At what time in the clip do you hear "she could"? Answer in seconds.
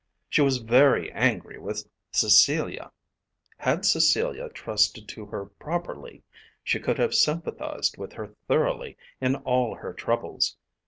6.63-6.97